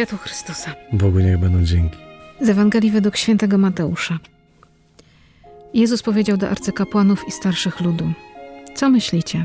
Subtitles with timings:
[0.00, 0.74] Światło Chrystusa.
[0.92, 1.96] Bogu niech będą dzięki.
[2.40, 4.18] Z Ewangelii według świętego Mateusza.
[5.74, 8.12] Jezus powiedział do arcykapłanów i starszych ludu:
[8.74, 9.44] Co myślicie?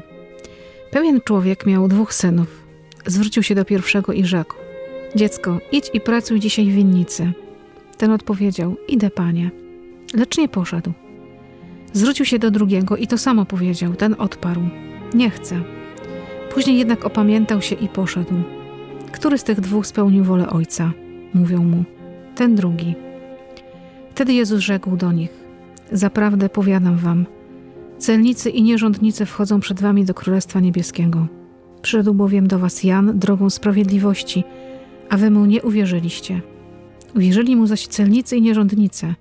[0.91, 2.66] Pewien człowiek miał dwóch synów.
[3.05, 4.55] Zwrócił się do pierwszego i rzekł:
[5.16, 7.32] Dziecko, idź i pracuj dzisiaj w winnicy.
[7.98, 9.52] Ten odpowiedział: Idę, panie.
[10.14, 10.94] Lecz nie poszedł.
[11.94, 13.94] Zwrócił się do drugiego i to samo powiedział.
[13.94, 14.62] Ten odparł:
[15.14, 15.62] Nie chcę.
[16.53, 18.55] Później jednak opamiętał się i poszedł.
[19.16, 20.92] Który z tych dwóch spełnił wolę ojca?
[21.34, 21.84] Mówią mu:
[22.36, 22.96] Ten drugi.
[24.12, 25.30] Wtedy Jezus rzekł do nich:
[25.92, 27.26] Zaprawdę powiadam wam,
[27.98, 31.28] celnicy i nierządnicy wchodzą przed wami do Królestwa Niebieskiego.
[31.82, 34.44] Przyszedł bowiem do was Jan drogą sprawiedliwości,
[35.09, 36.42] a wy mu nie uwierzyliście.
[37.16, 39.14] Uwierzyli mu zaś celnicy i nierządnicy.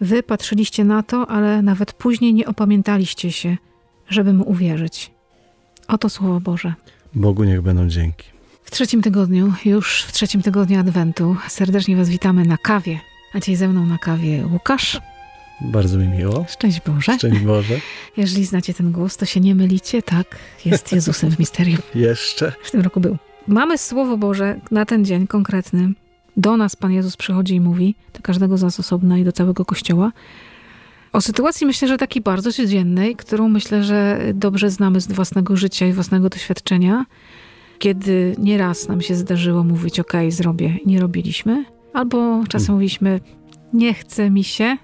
[0.00, 3.56] Wy patrzyliście na to, ale nawet później nie opamiętaliście się,
[4.08, 5.10] żeby mu uwierzyć.
[5.88, 6.74] Oto Słowo Boże.
[7.14, 8.35] Bogu niech będą dzięki.
[8.66, 13.00] W trzecim tygodniu, już w trzecim tygodniu Adwentu, serdecznie Was witamy na kawie.
[13.32, 15.00] A dzisiaj ze mną na kawie Łukasz.
[15.60, 16.46] Bardzo mi miło.
[16.48, 17.14] Szczęść Boże.
[17.18, 17.74] Szczęść Boże.
[18.16, 20.26] Jeżeli znacie ten głos, to się nie mylicie, tak?
[20.64, 21.78] Jest Jezusem w misterium.
[21.94, 22.52] Jeszcze.
[22.62, 23.16] W tym roku był.
[23.46, 25.92] Mamy Słowo Boże na ten dzień konkretny.
[26.36, 29.64] Do nas Pan Jezus przychodzi i mówi, do każdego z nas osobna i do całego
[29.64, 30.12] Kościoła,
[31.12, 35.86] o sytuacji myślę, że takiej bardzo codziennej, którą myślę, że dobrze znamy z własnego życia
[35.86, 37.04] i własnego doświadczenia,
[37.78, 42.74] kiedy nieraz nam się zdarzyło mówić, ok, zrobię, nie robiliśmy, albo czasem hmm.
[42.74, 43.20] mówiliśmy,
[43.72, 44.76] nie chce mi się,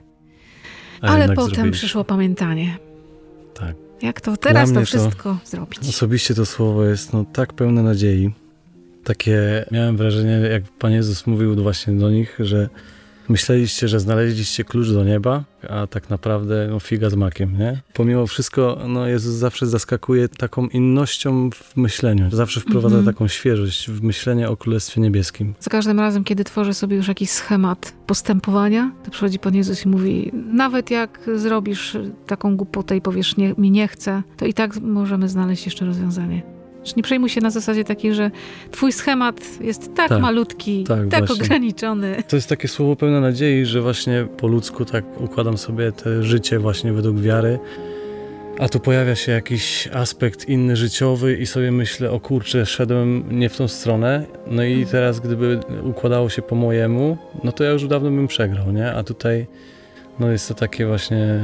[1.01, 1.71] ale potem zrobiliśmy.
[1.71, 2.77] przyszło pamiętanie.
[3.55, 3.77] Tak.
[4.03, 5.79] Jak to teraz to wszystko to, zrobić?
[5.89, 8.31] Osobiście to słowo jest no, tak pełne nadziei.
[9.05, 12.69] Takie miałem wrażenie, jak Pan Jezus mówił właśnie do nich, że
[13.33, 17.81] Myśleliście, że znaleźliście klucz do nieba, a tak naprawdę no, figa z makiem, nie?
[17.93, 22.31] Pomimo wszystko, no, Jezus zawsze zaskakuje taką innością w myśleniu.
[22.31, 23.13] Zawsze wprowadza mm -hmm.
[23.13, 25.55] taką świeżość w myślenie o Królestwie Niebieskim.
[25.61, 29.89] Za każdym razem, kiedy tworzę sobie już jakiś schemat postępowania, to przychodzi Pan Jezus i
[29.89, 31.97] mówi, nawet jak zrobisz
[32.27, 36.52] taką głupotę i powiesz, nie, mi nie chce, to i tak możemy znaleźć jeszcze rozwiązanie.
[36.97, 38.31] Nie przejmuj się na zasadzie takiej, że
[38.71, 40.23] twój schemat jest tak, tak.
[40.23, 42.23] malutki, tak, tak ograniczony.
[42.29, 46.59] To jest takie słowo pełne nadziei, że właśnie po ludzku tak układam sobie te życie
[46.59, 47.59] właśnie według wiary,
[48.59, 53.49] a tu pojawia się jakiś aspekt inny życiowy i sobie myślę, o kurczę, szedłem nie
[53.49, 57.89] w tą stronę, no i teraz gdyby układało się po mojemu, no to ja już
[57.89, 58.93] dawno bym przegrał, nie?
[58.93, 59.47] A tutaj
[60.21, 61.41] no jest to takie właśnie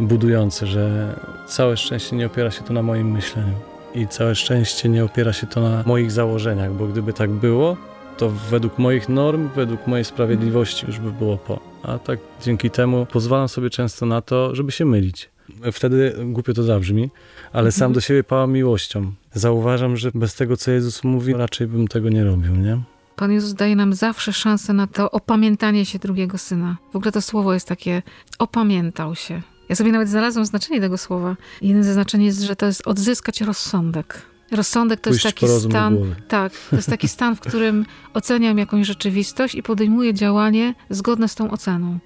[0.00, 1.14] budujące, że
[1.46, 5.46] całe szczęście nie opiera się to na moim myśleniu i całe szczęście nie opiera się
[5.46, 7.76] to na moich założeniach, bo gdyby tak było,
[8.16, 11.60] to według moich norm, według mojej sprawiedliwości już by było po.
[11.82, 15.30] A tak dzięki temu pozwalam sobie często na to, żeby się mylić.
[15.72, 17.10] Wtedy głupio to zabrzmi,
[17.52, 19.12] ale sam do siebie pałam miłością.
[19.32, 22.80] Zauważam, że bez tego, co Jezus mówi, raczej bym tego nie robił, nie?
[23.16, 26.76] Pan Jezus daje nam zawsze szansę na to opamiętanie się drugiego syna.
[26.92, 28.02] W ogóle to słowo jest takie
[28.38, 29.42] opamiętał się.
[29.72, 31.36] Ja sobie nawet znalazłam znaczenie tego słowa.
[31.62, 34.22] Jednym ze znaczeń jest, że to jest odzyskać rozsądek.
[34.50, 38.86] Rozsądek to Pójść jest taki stan, tak, to jest taki stan, w którym oceniam jakąś
[38.86, 41.98] rzeczywistość i podejmuję działanie zgodne z tą oceną.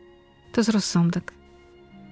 [0.53, 1.33] To jest rozsądek.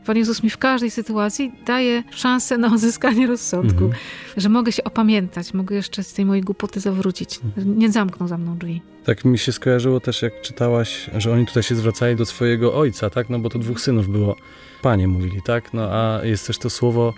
[0.06, 4.02] Pan Jezus mi w każdej sytuacji daje szansę na odzyskanie rozsądku, mhm.
[4.36, 7.40] że mogę się opamiętać, mogę jeszcze z tej mojej głupoty zawrócić.
[7.44, 7.78] Mhm.
[7.78, 8.82] Nie zamkną za mną drzwi.
[9.04, 13.10] Tak mi się skojarzyło też, jak czytałaś, że oni tutaj się zwracali do swojego ojca,
[13.10, 13.30] tak?
[13.30, 14.36] No bo to dwóch synów było.
[14.84, 15.74] Panie mówili, tak?
[15.74, 17.14] No a jest też to słowo,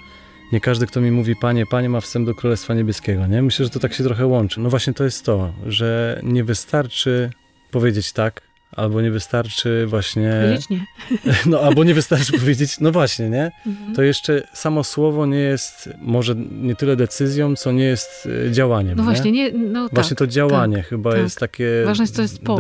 [0.53, 3.43] nie każdy, kto mi mówi panie, panie ma wstęp do Królestwa Niebieskiego, nie?
[3.43, 4.60] Myślę, że to tak się trochę łączy.
[4.60, 7.31] No właśnie to jest to, że nie wystarczy
[7.71, 10.32] powiedzieć tak, albo nie wystarczy właśnie...
[10.43, 10.87] Powiedzieć nie.
[11.50, 13.50] No, albo nie wystarczy powiedzieć, no właśnie, nie?
[13.66, 13.94] Mhm.
[13.94, 18.97] To jeszcze samo słowo nie jest może nie tyle decyzją, co nie jest e, działaniem,
[18.97, 19.10] No nie?
[19.10, 21.21] właśnie, nie, no Właśnie tak, to działanie tak, chyba tak.
[21.21, 21.82] jest takie...
[21.84, 22.59] Ważne jest, co jest po.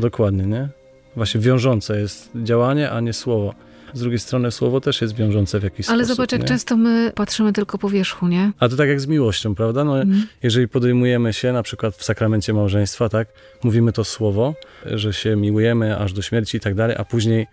[0.00, 0.68] Dokładnie, nie?
[1.16, 3.65] Właśnie wiążące jest działanie, a nie słowo.
[3.94, 6.00] Z drugiej strony słowo też jest wiążące w jakiś Ale sposób.
[6.00, 6.48] Ale zobacz, jak nie?
[6.48, 8.52] często my patrzymy tylko po wierzchu, nie?
[8.60, 9.84] A to tak jak z miłością, prawda?
[9.84, 10.26] No, mm.
[10.42, 13.28] Jeżeli podejmujemy się, na przykład w sakramencie małżeństwa, tak,
[13.64, 14.54] mówimy to słowo,
[14.86, 17.46] że się miłujemy aż do śmierci i tak dalej, a później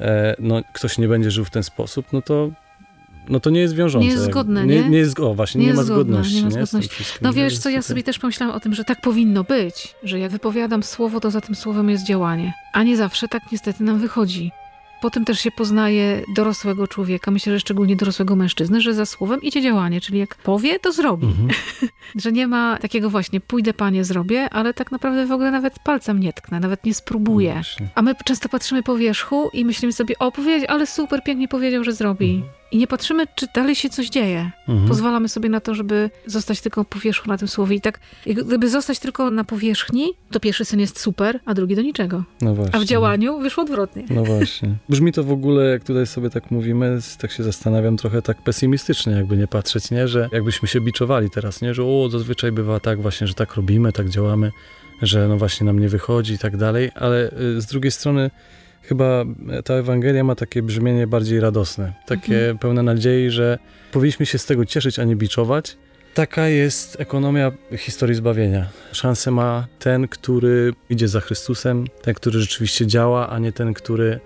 [0.00, 2.50] e, no, ktoś nie będzie żył w ten sposób, no to
[3.28, 4.06] no to nie jest wiążące.
[4.06, 4.82] Nie jest zgodne, nie?
[4.82, 6.34] Nie, nie jest, o właśnie, nie, nie ma zgodności.
[6.34, 7.04] Nie ma zgodności.
[7.20, 10.32] No wiesz co, ja sobie też pomyślałam o tym, że tak powinno być, że jak
[10.32, 12.52] wypowiadam słowo, to za tym słowem jest działanie.
[12.72, 14.50] A nie zawsze tak niestety nam wychodzi.
[15.02, 19.62] Potem też się poznaje dorosłego człowieka, myślę, że szczególnie dorosłego mężczyzny, że za słowem idzie
[19.62, 21.26] działanie, czyli jak powie, to zrobi.
[21.26, 21.48] Mhm.
[22.22, 26.20] że nie ma takiego właśnie, pójdę panie, zrobię, ale tak naprawdę w ogóle nawet palcem
[26.20, 27.62] nie tknę, nawet nie spróbuję.
[27.80, 31.48] No A my często patrzymy po wierzchu i myślimy sobie, o powiedzieć, ale super, pięknie
[31.48, 32.34] powiedział, że zrobi.
[32.34, 32.61] Mhm.
[32.72, 34.50] I nie patrzymy, czy dalej się coś dzieje.
[34.68, 34.88] Mhm.
[34.88, 37.76] Pozwalamy sobie na to, żeby zostać tylko powierzchnią na tym słowie.
[37.76, 41.82] I tak, gdyby zostać tylko na powierzchni, to pierwszy syn jest super, a drugi do
[41.82, 42.24] niczego.
[42.40, 42.76] No właśnie.
[42.76, 44.04] A w działaniu wyszło odwrotnie.
[44.10, 44.74] No właśnie.
[44.88, 49.12] Brzmi to w ogóle, jak tutaj sobie tak mówimy, tak się zastanawiam, trochę tak pesymistycznie,
[49.12, 50.08] jakby nie patrzeć, nie?
[50.08, 51.74] Że jakbyśmy się biczowali teraz, nie?
[51.74, 54.50] Że o, zazwyczaj bywa tak właśnie, że tak robimy, tak działamy,
[55.02, 58.30] że no właśnie nam nie wychodzi i tak dalej, ale y, z drugiej strony
[58.82, 59.24] chyba
[59.64, 62.58] ta Ewangelia ma takie brzmienie bardziej radosne, takie Mhm.
[62.58, 63.58] pełne nadziei, że
[63.92, 65.76] powinniśmy się z tego cieszyć, a nie biczować.
[66.14, 68.66] Taka jest ekonomia historii zbawienia.
[68.92, 74.20] Szansę ma ten, który idzie za Chrystusem, ten, który rzeczywiście działa, a nie ten, który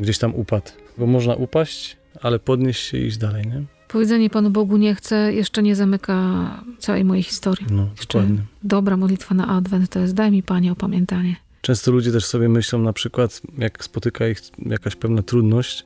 [0.00, 0.70] gdzieś tam upadł.
[0.98, 3.62] Bo można upaść, ale podnieść się i iść dalej, nie?
[3.88, 6.34] Powiedzenie Panu Bogu nie chcę jeszcze nie zamyka
[6.78, 7.66] całej mojej historii.
[7.70, 8.38] No, Jeszcze dokładnie.
[8.64, 11.36] dobra modlitwa na Adwent to jest daj mi Panie opamiętanie.
[11.66, 15.84] Często ludzie też sobie myślą, na przykład, jak spotyka ich jakaś pewna trudność,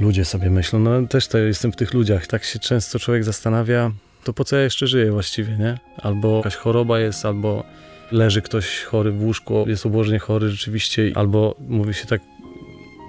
[0.00, 3.90] ludzie sobie myślą, no też to jestem w tych ludziach, tak się często człowiek zastanawia,
[4.24, 5.78] to po co ja jeszcze żyję właściwie, nie?
[5.96, 7.64] Albo jakaś choroba jest, albo
[8.12, 12.20] leży ktoś chory w łóżku, jest obłożenie chory rzeczywiście, albo mówi się tak,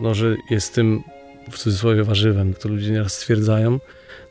[0.02, 1.04] no, że jest tym
[1.52, 3.80] w cudzysłowie warzywem, to ludzie nieraz stwierdzają,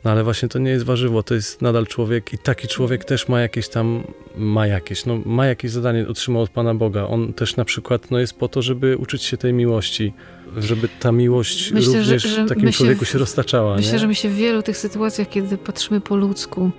[0.05, 3.27] no ale właśnie to nie jest warzywo, to jest nadal człowiek i taki człowiek też
[3.27, 4.03] ma jakieś tam,
[4.37, 7.07] ma jakieś, no ma jakieś zadanie, otrzymał od Pana Boga.
[7.07, 10.13] On też na przykład no, jest po to, żeby uczyć się tej miłości,
[10.57, 13.75] żeby ta miłość Myślę, że- również że w takim się człowieku w- się roztaczała.
[13.75, 13.99] Myślę, nie?
[13.99, 16.71] że my się w wielu tych sytuacjach, kiedy patrzymy po ludzku,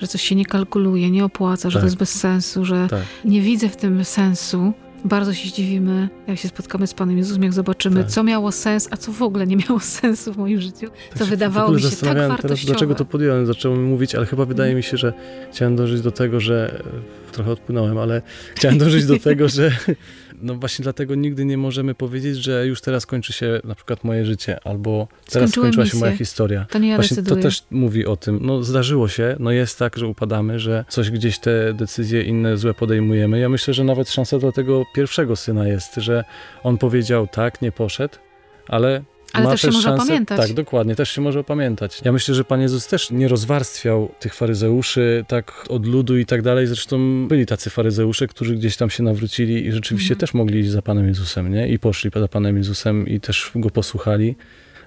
[0.00, 1.82] że coś się nie kalkuluje, nie opłaca, że Tak.
[1.82, 3.02] to jest bez sensu, że Tak.
[3.24, 4.72] nie widzę w tym sensu.
[5.04, 8.10] Bardzo się zdziwimy, jak się spotkamy z Panem Jezusem, jak zobaczymy, Tak.
[8.12, 10.86] co miało sens, a co w ogóle nie miało sensu w moim życiu.
[11.10, 12.42] Tak się wydawało mi się tak wartościowe.
[12.48, 15.12] Teraz, dlaczego to podjąłem, zacząłem mówić, ale chyba wydaje mi się, że
[15.52, 16.82] chciałem dążyć do tego, że
[17.34, 18.22] trochę odpłynąłem, ale
[18.54, 19.70] chciałem dążyć do tego, że
[20.42, 24.24] no właśnie dlatego nigdy nie możemy powiedzieć, że już teraz kończy się na przykład moje
[24.24, 26.66] życie, albo teraz Skończyłem skończyła się moja historia.
[26.70, 27.42] To nie ja Właśnie to decyduję.
[27.42, 28.38] też mówi o tym.
[28.42, 32.74] No zdarzyło się, no jest tak, że upadamy, że coś gdzieś te decyzje inne złe
[32.74, 33.38] podejmujemy.
[33.38, 36.24] Ja myślę, że nawet szansa dla tego pierwszego syna jest, że
[36.62, 38.14] on powiedział tak, nie poszedł,
[38.68, 39.02] ale
[39.34, 40.40] Ale ma też się może szansę, opamiętać.
[40.40, 42.00] Tak, dokładnie, też się może opamiętać.
[42.04, 46.42] Ja myślę, że Pan Jezus też nie rozwarstwiał tych faryzeuszy tak od ludu i tak
[46.42, 46.66] dalej.
[46.66, 50.20] Zresztą byli tacy faryzeusze, którzy gdzieś tam się nawrócili i rzeczywiście Mhm.
[50.20, 51.68] też mogli iść za Panem Jezusem, nie?
[51.68, 54.36] I poszli za Panem Jezusem i też Go posłuchali.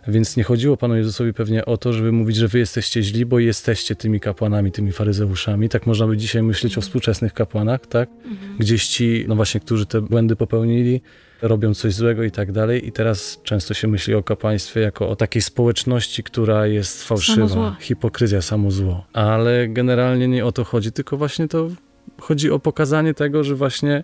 [0.07, 3.39] Więc nie chodziło Panu Jezusowi pewnie o to, żeby mówić, że wy jesteście źli, bo
[3.39, 5.69] jesteście tymi kapłanami, tymi faryzeuszami.
[5.69, 8.09] Tak można by dzisiaj myśleć o współczesnych kapłanach, tak?
[8.25, 8.57] Mhm.
[8.59, 11.01] Gdzieś ci, no właśnie, którzy te błędy popełnili,
[11.41, 12.87] robią coś złego i tak dalej.
[12.87, 17.47] I teraz często się myśli o kapłaństwie jako o takiej społeczności, która jest Samo fałszywa.
[17.47, 17.75] zło.
[17.79, 19.05] Hipokryzja, samo zło.
[19.13, 21.67] Ale generalnie nie o to chodzi, tylko właśnie to
[22.21, 24.03] chodzi o pokazanie tego, że właśnie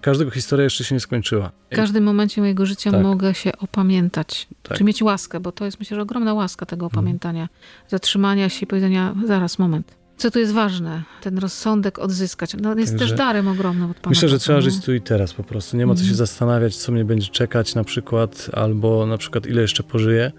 [0.00, 1.50] każdego historia jeszcze się nie skończyła.
[1.70, 3.02] W każdym momencie mojego życia Tak.
[3.02, 4.48] mogę się opamiętać.
[4.62, 4.78] Tak.
[4.78, 6.98] Czy mieć łaskę, bo to jest myślę, że ogromna łaska tego Mhm.
[7.04, 7.48] opamiętania.
[7.88, 9.94] Zatrzymania się i powiedzenia, zaraz, moment.
[10.22, 11.02] Co tu jest ważne?
[11.20, 12.56] Ten rozsądek odzyskać.
[12.60, 14.62] No, jest Także też darem ogromnym od Pana Myślę, że trzeba no.
[14.62, 15.76] żyć tu i teraz po prostu.
[15.76, 16.16] Nie ma co się Mhm.
[16.16, 20.32] zastanawiać, co mnie będzie czekać na przykład, albo na przykład ile jeszcze pożyję.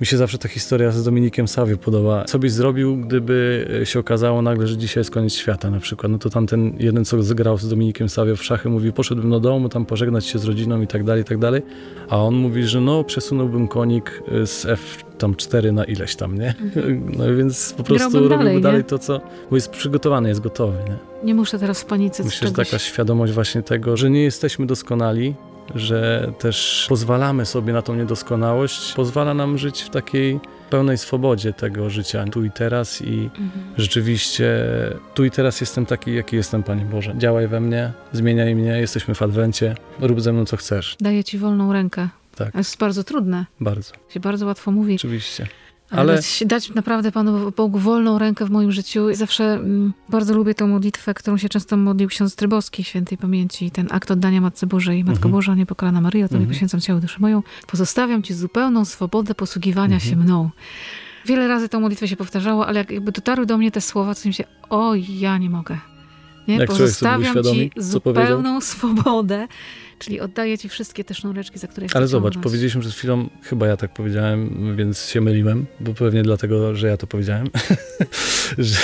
[0.00, 2.24] Mi się zawsze ta historia z Dominikiem Sawiu podoba.
[2.24, 6.12] Co byś zrobił, gdyby e, się okazało nagle, że dzisiaj jest koniec świata na przykład?
[6.12, 9.68] No to tamten jeden, co zgrał z Dominikiem Sawią w szachy, mówi, poszedłbym do domu,
[9.68, 11.62] tam pożegnać się z rodziną i tak dalej, i tak dalej.
[12.08, 16.38] A on mówi, że no, przesunąłbym konik e, z F tam 4 na ileś tam,
[16.38, 16.54] nie?
[17.18, 19.20] No więc po prostu Grałbym robiłby dalej, to, co...
[19.50, 20.96] Bo jest przygotowany, jest gotowy, nie?
[21.24, 25.34] Nie muszę teraz w panice Myślę, że taka świadomość właśnie tego, że nie jesteśmy doskonali,
[25.74, 31.90] że też pozwalamy sobie na tą niedoskonałość, pozwala nam żyć w takiej pełnej swobodzie tego
[31.90, 33.50] życia tu i teraz i Mhm.
[33.76, 34.48] rzeczywiście
[35.14, 37.14] tu i teraz jestem taki, jaki jestem, Panie Boże.
[37.18, 40.96] Działaj we mnie, zmieniaj mnie, jesteśmy w Adwencie, rób ze mną co chcesz.
[41.00, 42.08] Daję ci wolną rękę.
[42.36, 42.52] Tak.
[42.52, 43.46] To jest bardzo trudne.
[43.60, 44.94] Bardzo, Się bardzo łatwo mówi.
[44.94, 45.46] oczywiście.
[45.90, 49.14] Ale, dać, dać naprawdę Panu Bogu wolną rękę w moim życiu.
[49.14, 53.70] Zawsze mm, bardzo lubię tą modlitwę, którą się często modlił ksiądz Trybowski, świętej pamięci.
[53.70, 55.04] Ten akt oddania Matce Bożej.
[55.04, 55.32] Matko Mhm.
[55.32, 56.50] Boża, niepokalana Maryjo, Tobie Mhm.
[56.54, 57.42] poświęcam ciało duszę moją.
[57.66, 60.10] Pozostawiam Ci zupełną swobodę posługiwania Mhm.
[60.10, 60.50] się mną.
[61.26, 64.28] Wiele razy tą modlitwę się powtarzało, ale jak jakby dotarły do mnie te słowa, to
[64.28, 65.78] mi się, oj, ja nie mogę.
[66.48, 66.56] Nie?
[66.56, 68.26] Jak Pozostawiam Ci co powiedział?
[68.26, 69.48] zupełną swobodę,
[69.98, 73.76] czyli oddaję Ci wszystkie te sznureczki, za które Ale zobacz, powiedzieliśmy przed chwilą, chyba ja
[73.76, 77.46] tak powiedziałem, więc się myliłem, bo pewnie dlatego, że ja to powiedziałem,
[78.58, 78.78] że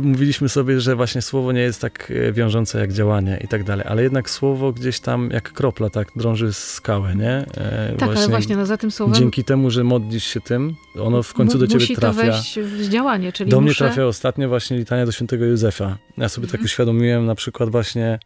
[0.00, 3.86] mówiliśmy sobie, że właśnie słowo nie jest tak e, wiążące jak działanie i tak dalej,
[3.88, 7.30] ale jednak słowo gdzieś tam jak kropla tak drąży skałę, nie?
[7.56, 11.22] E, Tak, ale właśnie no, za tym słowem dzięki temu, że modlisz się tym, ono
[11.22, 12.20] w końcu do ciebie musi trafia.
[12.22, 13.84] to wejść w działanie, czyli Do mnie muszę...
[13.84, 15.98] trafia ostatnio właśnie litania do świętego Józefa.
[16.18, 16.64] Ja sobie tak Mhm.
[16.64, 18.18] uświadomiłem na przykład właśnie,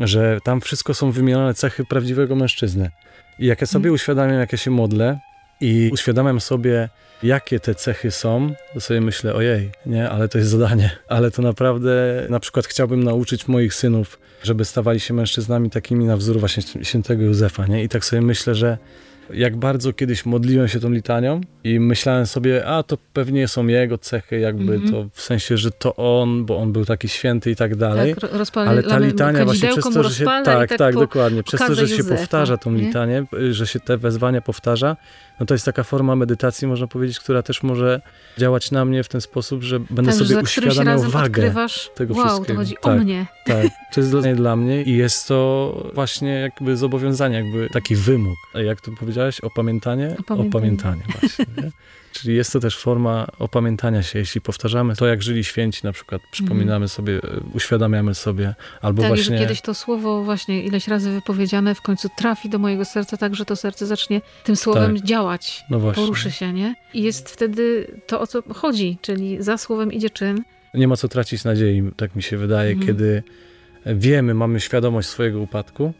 [0.00, 2.90] że tam wszystko są wymienione cechy prawdziwego mężczyzny.
[3.38, 3.94] I jak ja sobie Mhm.
[3.94, 5.18] uświadamiam, jak ja się modlę
[5.60, 6.88] I uświadamiam sobie,
[7.22, 10.90] jakie te cechy są, to sobie myślę, ojej, nie, ale to jest zadanie.
[11.08, 16.16] Ale to naprawdę, na przykład chciałbym nauczyć moich synów, żeby stawali się mężczyznami takimi na
[16.16, 17.84] wzór właśnie świętego Józefa, nie?
[17.84, 18.78] I tak sobie myślę, że
[19.32, 23.98] jak bardzo kiedyś modliłem się tą litanią i myślałem sobie, a to pewnie są jego
[23.98, 24.90] cechy, jakby mm -hmm.
[24.90, 28.14] to w sensie, że to on, bo on był taki święty i tak dalej.
[28.14, 31.74] Tak, ale ta litania właśnie przez to, że się tak, tak, tak dokładnie, przez to,
[31.74, 33.52] że Józefa, się powtarza tą litanię, nie?
[33.54, 34.96] że się te wezwania powtarza,
[35.40, 38.00] no to jest taka forma medytacji, można powiedzieć, która też może
[38.38, 41.54] działać na mnie w ten sposób, że będę tak, sobie uświadamiał wagę
[41.94, 42.46] tego wow, wszystkiego.
[42.46, 43.26] to chodzi tak, o mnie.
[43.46, 48.36] Tak, to jest dla mnie i jest to właśnie jakby zobowiązanie, jakby taki wymóg.
[48.54, 49.40] Jak to powiedziałeś?
[49.40, 50.16] Opamiętanie?
[50.18, 51.46] Opamiętanie, Opamiętanie właśnie.
[51.56, 51.70] Nie?
[52.12, 56.22] Czyli jest to też forma opamiętania się, jeśli powtarzamy to, jak żyli święci, na przykład
[56.30, 56.88] przypominamy mm.
[56.88, 57.20] sobie,
[57.54, 59.38] uświadamiamy sobie, albo tak, właśnie...
[59.38, 63.34] że kiedyś to słowo właśnie ileś razy wypowiedziane w końcu trafi do mojego serca, tak,
[63.34, 65.04] że to serce zacznie tym słowem tak.
[65.04, 66.74] działać, no poruszy się, nie?
[66.94, 70.42] I jest wtedy to, o co chodzi, czyli za słowem idzie czyn.
[70.74, 72.86] Nie ma co tracić nadziei, tak mi się wydaje, mm.
[72.86, 73.22] kiedy
[73.86, 75.92] wiemy, mamy świadomość swojego upadku,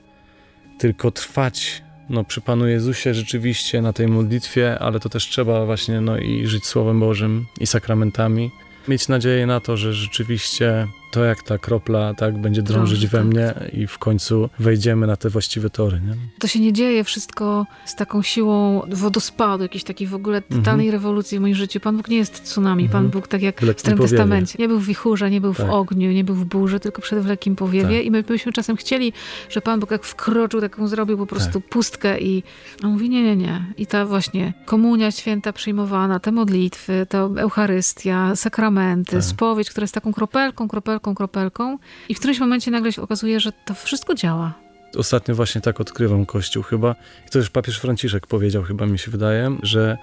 [0.79, 6.01] tylko trwać no, przy Panu Jezusie rzeczywiście na tej modlitwie, ale to też trzeba właśnie
[6.01, 8.51] no, i żyć Słowem Bożym i sakramentami.
[8.89, 13.19] Mieć nadzieję na to, że rzeczywiście to jak ta kropla tak będzie drążyć Drąży, we
[13.19, 13.27] tak.
[13.27, 16.01] mnie i w końcu wejdziemy na te właściwe tory.
[16.01, 16.15] Nie?
[16.39, 20.91] To się nie dzieje wszystko z taką siłą wodospadu, jakiejś takiej w ogóle totalnej mhm.
[20.93, 21.81] rewolucji w moim życiu.
[21.81, 23.11] Pan Bóg nie jest tsunami, Pan mhm.
[23.11, 24.57] Bóg tak jak w Starym Testamencie.
[24.59, 25.67] Nie był w wichurze, nie był tak.
[25.67, 28.07] w ogniu, nie był w burzy, tylko przed w lekkim powiewie tak.
[28.07, 29.13] i my byśmy czasem chcieli,
[29.51, 31.71] że Pan Bóg jak wkroczył, taką zrobił po prostu tak.
[31.71, 32.43] pustkę i
[32.85, 33.65] on mówi nie, nie, nie.
[33.77, 39.25] I ta właśnie komunia święta przyjmowana, te modlitwy, to Eucharystia, sakramenty, tak.
[39.25, 43.41] spowiedź, która jest taką kropelką, kropelką kropelką, kropelką i w którymś momencie nagle się okazuje,
[43.41, 44.55] że to wszystko działa.
[44.97, 46.95] Ostatnio właśnie tak odkrywam Kościół chyba.
[47.27, 49.99] I to już papież Franciszek powiedział, chyba mi się wydaje, że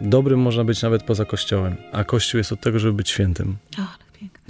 [0.00, 3.56] dobrym można być nawet poza Kościołem, a Kościół jest od tego, żeby być świętym.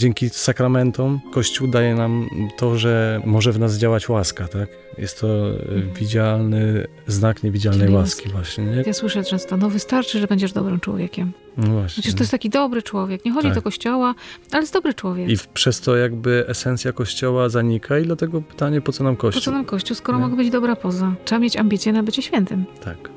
[0.04, 4.68] Dzięki sakramentom Kościół daje nam to, że może w nas działać łaska, tak?
[4.98, 5.92] Jest to mhm.
[5.92, 8.64] widzialny znak niewidzialnej łaski właśnie.
[8.64, 8.82] Nie?
[8.86, 11.32] Ja słyszę często, no wystarczy, że będziesz dobrym człowiekiem.
[11.56, 12.02] No właśnie.
[12.02, 13.24] Przecież to jest taki dobry człowiek.
[13.24, 13.54] Nie chodzi tak.
[13.54, 14.14] do kościoła,
[14.52, 15.30] ale jest dobry człowiek.
[15.30, 19.40] I przez to jakby esencja kościoła zanika i dlatego pytanie, po co nam kościół?
[19.40, 20.24] Po co nam kościół, skoro nie?
[20.24, 21.14] mogę być dobra poza?
[21.24, 22.64] Trzeba mieć ambicje na bycie świętym.
[22.84, 23.10] Tak.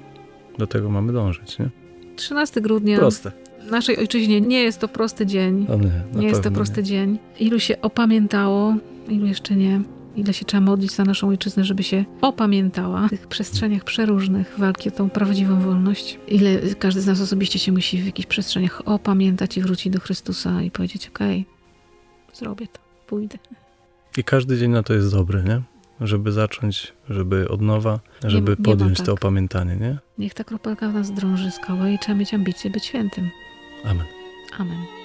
[0.57, 1.69] Do tego mamy dążyć, nie?
[2.15, 2.97] 13 grudnia.
[2.97, 3.46] Proste.
[3.67, 5.67] W naszej ojczyźnie nie jest to prosty dzień.
[6.13, 6.87] nie, nie jest to prosty nie.
[6.87, 7.19] dzień.
[7.39, 8.75] Ilu się opamiętało,
[9.09, 9.81] ilu jeszcze nie
[10.17, 14.89] ile się trzeba modlić za naszą ojczyznę, żeby się opamiętała w tych przestrzeniach przeróżnych walki
[14.89, 16.19] o tą prawdziwą wolność.
[16.27, 20.61] Ile każdy z nas osobiście się musi w jakichś przestrzeniach opamiętać i wrócić do Chrystusa
[20.61, 21.45] i powiedzieć, okej,
[22.25, 23.37] okay, zrobię to, pójdę.
[24.17, 25.61] I każdy dzień na to jest dobry, nie?
[26.01, 29.05] Żeby zacząć, żeby od nowa, żeby nie, nie podjąć tak.
[29.05, 29.97] to opamiętanie, nie?
[30.17, 33.29] Niech ta kropelka w nas drąży skała i trzeba mieć ambicje być świętym.
[33.87, 34.07] Amen.
[34.59, 34.96] Amen.